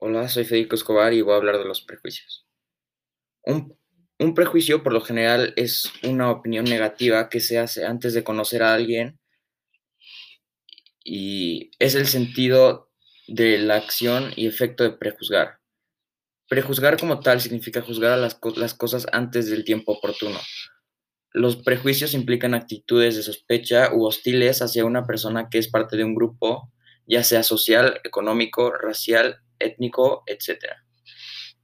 Hola, 0.00 0.28
soy 0.28 0.44
Federico 0.44 0.76
Escobar 0.76 1.12
y 1.12 1.22
voy 1.22 1.34
a 1.34 1.38
hablar 1.38 1.58
de 1.58 1.64
los 1.64 1.80
prejuicios. 1.80 2.46
Un, 3.42 4.34
prejuicio, 4.36 4.84
por 4.84 4.92
lo 4.92 5.00
general, 5.00 5.52
es 5.56 5.92
una 6.04 6.30
opinión 6.30 6.66
negativa 6.66 7.28
que 7.28 7.40
se 7.40 7.58
hace 7.58 7.84
antes 7.84 8.14
de 8.14 8.22
conocer 8.22 8.62
a 8.62 8.74
alguien 8.74 9.18
y 11.02 11.72
es 11.80 11.96
el 11.96 12.06
sentido 12.06 12.92
de 13.26 13.58
la 13.58 13.74
acción 13.74 14.32
y 14.36 14.46
efecto 14.46 14.84
de 14.84 14.92
prejuzgar. 14.92 15.58
Prejuzgar 16.48 16.96
como 16.96 17.18
tal 17.18 17.40
significa 17.40 17.82
juzgar 17.82 18.12
a 18.12 18.16
las, 18.16 18.38
las 18.54 18.74
cosas 18.74 19.04
antes 19.10 19.50
del 19.50 19.64
tiempo 19.64 19.94
oportuno. 19.94 20.38
Los 21.32 21.56
prejuicios 21.56 22.14
implican 22.14 22.54
actitudes 22.54 23.16
de 23.16 23.24
sospecha 23.24 23.92
u 23.92 24.04
hostiles 24.04 24.62
hacia 24.62 24.84
una 24.84 25.04
persona 25.06 25.48
que 25.50 25.58
es 25.58 25.66
parte 25.66 25.96
de 25.96 26.04
un 26.04 26.14
grupo, 26.14 26.72
ya 27.04 27.24
sea 27.24 27.42
social, 27.42 28.00
económico, 28.04 28.70
racial, 28.70 29.42
étnico, 29.58 30.22
etc. 30.26 30.74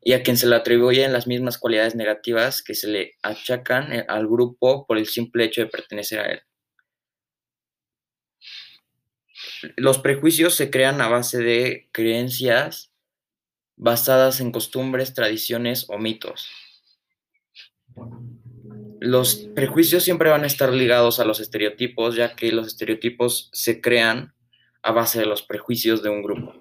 Y 0.00 0.12
a 0.12 0.22
quien 0.22 0.36
se 0.36 0.46
le 0.46 0.56
atribuyen 0.56 1.12
las 1.12 1.26
mismas 1.26 1.58
cualidades 1.58 1.94
negativas 1.94 2.62
que 2.62 2.74
se 2.74 2.88
le 2.88 3.12
achacan 3.22 3.92
eh, 3.92 4.04
al 4.08 4.26
grupo 4.26 4.86
por 4.86 4.98
el 4.98 5.06
simple 5.06 5.44
hecho 5.44 5.62
de 5.62 5.68
pertenecer 5.68 6.20
a 6.20 6.32
él. 6.32 6.40
Los 9.76 9.98
prejuicios 9.98 10.54
se 10.54 10.70
crean 10.70 11.00
a 11.00 11.08
base 11.08 11.38
de 11.38 11.88
creencias 11.92 12.92
basadas 13.76 14.40
en 14.40 14.52
costumbres, 14.52 15.14
tradiciones 15.14 15.86
o 15.88 15.98
mitos. 15.98 16.48
Los 19.00 19.36
prejuicios 19.54 20.02
siempre 20.02 20.30
van 20.30 20.44
a 20.44 20.46
estar 20.46 20.72
ligados 20.72 21.20
a 21.20 21.24
los 21.24 21.40
estereotipos, 21.40 22.16
ya 22.16 22.34
que 22.36 22.52
los 22.52 22.66
estereotipos 22.66 23.50
se 23.52 23.80
crean 23.80 24.34
a 24.82 24.92
base 24.92 25.20
de 25.20 25.26
los 25.26 25.42
prejuicios 25.42 26.02
de 26.02 26.10
un 26.10 26.22
grupo. 26.22 26.53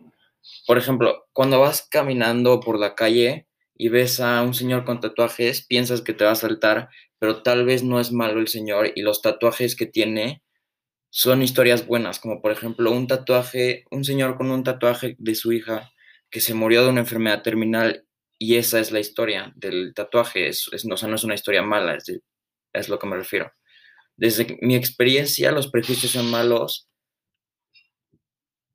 Por 0.67 0.77
ejemplo, 0.77 1.25
cuando 1.33 1.59
vas 1.59 1.87
caminando 1.89 2.59
por 2.59 2.79
la 2.79 2.95
calle 2.95 3.47
y 3.75 3.89
ves 3.89 4.19
a 4.19 4.41
un 4.43 4.53
señor 4.53 4.85
con 4.85 4.99
tatuajes, 4.99 5.65
piensas 5.65 6.01
que 6.01 6.13
te 6.13 6.25
va 6.25 6.31
a 6.31 6.35
saltar, 6.35 6.89
pero 7.19 7.43
tal 7.43 7.65
vez 7.65 7.83
no 7.83 7.99
es 7.99 8.11
malo 8.11 8.39
el 8.39 8.47
señor 8.47 8.91
y 8.95 9.01
los 9.01 9.21
tatuajes 9.21 9.75
que 9.75 9.85
tiene 9.85 10.43
son 11.09 11.43
historias 11.43 11.85
buenas, 11.85 12.19
como 12.19 12.41
por 12.41 12.51
ejemplo 12.51 12.91
un 12.91 13.07
tatuaje, 13.07 13.85
un 13.91 14.03
señor 14.03 14.35
con 14.35 14.49
un 14.49 14.63
tatuaje 14.63 15.15
de 15.19 15.35
su 15.35 15.53
hija 15.53 15.91
que 16.31 16.41
se 16.41 16.55
murió 16.55 16.83
de 16.83 16.89
una 16.89 17.01
enfermedad 17.01 17.43
terminal 17.43 18.07
y 18.39 18.55
esa 18.55 18.79
es 18.79 18.91
la 18.91 18.99
historia 18.99 19.53
del 19.55 19.93
tatuaje, 19.93 20.47
es, 20.47 20.67
o 20.67 20.97
sea, 20.97 21.07
no 21.07 21.15
es 21.15 21.23
una 21.23 21.35
historia 21.35 21.61
mala, 21.61 21.95
es, 21.95 22.19
es 22.73 22.89
lo 22.89 22.97
que 22.97 23.07
me 23.07 23.15
refiero. 23.15 23.53
Desde 24.17 24.57
mi 24.61 24.75
experiencia, 24.75 25.51
los 25.51 25.69
prejuicios 25.69 26.11
son 26.11 26.29
malos, 26.31 26.89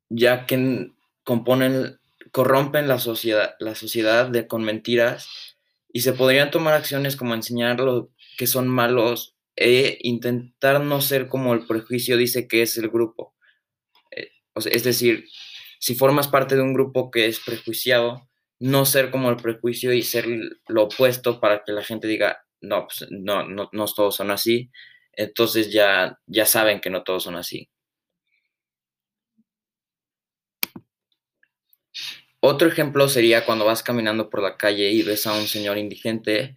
ya 0.09 0.47
que 0.47 0.93
componen, 1.29 2.01
corrompen 2.33 2.89
la 2.89 2.99
sociedad, 2.99 3.55
la 3.61 3.75
sociedad 3.75 4.29
de, 4.29 4.47
con 4.47 4.65
mentiras 4.65 5.29
y 5.93 6.01
se 6.01 6.15
podrían 6.15 6.51
tomar 6.51 6.73
acciones 6.73 7.17
como 7.17 7.35
enseñar 7.35 7.81
lo 7.81 8.09
que 8.39 8.47
son 8.47 8.67
malos 8.67 9.35
e 9.55 9.99
intentar 10.01 10.81
no 10.81 11.03
ser 11.03 11.29
como 11.29 11.53
el 11.53 11.67
prejuicio 11.67 12.17
dice 12.17 12.49
que 12.49 12.63
es 12.63 12.79
el 12.79 12.89
grupo. 12.89 13.35
Eh, 14.11 14.31
es 14.55 14.85
decir, 14.85 15.27
si 15.79 15.95
formas 15.95 16.29
parte 16.29 16.57
de 16.57 16.63
un 16.63 16.73
grupo 16.73 17.11
que 17.11 17.27
es 17.27 17.41
prejuiciado, 17.41 18.27
no 18.59 18.87
ser 18.87 19.11
como 19.11 19.29
el 19.29 19.37
prejuicio 19.37 19.93
y 19.93 20.01
ser 20.01 20.27
lo 20.67 20.85
opuesto 20.85 21.41
para 21.41 21.63
que 21.63 21.73
la 21.73 21.85
gente 21.85 22.09
diga, 22.09 22.43
no, 22.63 22.87
pues, 22.87 23.07
no, 23.11 23.47
no, 23.47 23.69
no 23.71 23.85
todos 23.85 24.17
son 24.17 24.31
así, 24.31 24.71
entonces 25.13 25.71
ya, 25.71 26.19
ya 26.27 26.47
saben 26.47 26.81
que 26.81 26.89
no 26.89 27.03
todos 27.03 27.25
son 27.25 27.37
así. 27.37 27.69
Otro 32.41 32.69
ejemplo 32.69 33.09
sería 33.09 33.45
cuando 33.45 33.65
vas 33.65 33.83
caminando 33.83 34.31
por 34.31 34.43
la 34.43 34.57
calle 34.57 34.91
y 34.93 35.03
ves 35.03 35.27
a 35.27 35.35
un 35.35 35.49
señor 35.49 35.77
indigente 35.77 36.57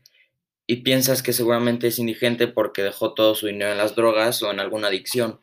y 0.67 0.77
piensas 0.83 1.23
que 1.23 1.33
seguramente 1.33 1.87
es 1.87 1.97
indigente 1.97 2.47
porque 2.47 2.83
dejó 2.83 3.13
todo 3.15 3.33
su 3.33 3.47
dinero 3.47 3.71
en 3.71 3.79
las 3.79 3.95
drogas 3.95 4.43
o 4.43 4.51
en 4.51 4.59
alguna 4.59 4.87
adicción. 4.89 5.39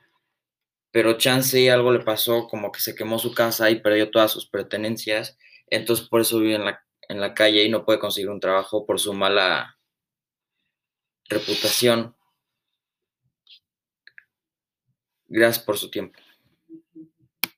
Pero 0.93 1.19
chance 1.19 1.71
algo 1.71 1.93
le 1.93 2.01
pasó, 2.01 2.47
como 2.47 2.71
que 2.73 2.81
se 2.81 2.95
quemó 2.95 3.19
su 3.19 3.35
casa 3.35 3.69
y 3.71 3.81
perdió 3.81 4.11
todas 4.11 4.31
sus 4.31 4.49
pertenencias, 4.49 5.37
entonces 5.67 6.09
por 6.09 6.21
eso 6.21 6.39
vive 6.39 6.55
en 6.55 6.65
la, 6.65 6.85
en 7.09 7.21
la 7.21 7.35
calle 7.35 7.65
y 7.65 7.69
no 7.69 7.85
puede 7.85 7.99
conseguir 7.99 8.31
un 8.31 8.41
trabajo 8.41 8.87
por 8.87 9.01
su 9.01 9.13
mala 9.13 9.79
reputación. 11.29 12.15
Gracias 15.27 15.65
por 15.65 15.77
su 15.77 15.91
tiempo. 15.91 16.19